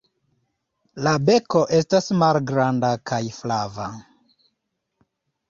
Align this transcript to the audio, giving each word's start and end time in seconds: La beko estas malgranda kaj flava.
La 1.07 1.11
beko 1.27 1.61
estas 1.81 2.09
malgranda 2.23 2.91
kaj 3.13 3.21
flava. 3.37 3.87